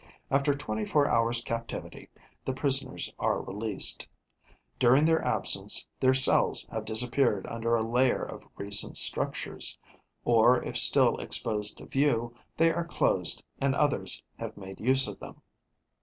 After 0.31 0.55
twenty 0.55 0.83
four 0.83 1.07
hours' 1.07 1.43
captivity, 1.43 2.09
the 2.43 2.53
prisoners 2.55 3.13
are 3.19 3.39
released. 3.39 4.07
During 4.79 5.05
their 5.05 5.23
absence, 5.23 5.85
their 5.99 6.15
cells 6.15 6.65
have 6.71 6.85
disappeared 6.85 7.45
under 7.45 7.75
a 7.75 7.83
layer 7.87 8.23
of 8.23 8.47
recent 8.57 8.97
structures; 8.97 9.77
or, 10.25 10.63
if 10.63 10.75
still 10.75 11.17
exposed 11.19 11.77
to 11.77 11.85
view, 11.85 12.35
they 12.57 12.71
are 12.73 12.87
closed 12.87 13.43
and 13.59 13.75
others 13.75 14.23
have 14.39 14.57
made 14.57 14.79
use 14.79 15.07
of 15.07 15.19
them. 15.19 15.43